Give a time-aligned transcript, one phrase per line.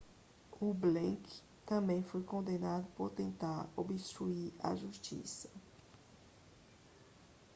[0.59, 5.47] o blake também foi condenado por tentar obstruir a justiça